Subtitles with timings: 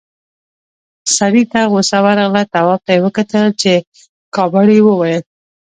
[1.17, 3.73] سړي ته غوسه ورغله، تواب ته يې وکتل، په
[4.35, 5.23] کاوړ يې وويل: